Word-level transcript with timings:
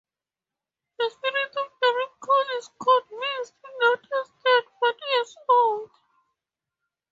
The 0.97 1.11
spirit 1.11 1.51
of 1.57 1.71
the 1.79 1.87
ripe 1.95 2.19
corn 2.21 2.47
is 2.57 2.69
conceived 2.69 3.53
not 3.81 3.99
as 3.99 4.31
dead 4.43 4.63
but 4.81 4.95
as 5.19 5.35
old. 5.47 5.91